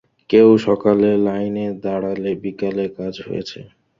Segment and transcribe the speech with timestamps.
[0.29, 3.59] কেউ সকালে লাইনে দাড়ালে বিকালে কাজ হয়েছে।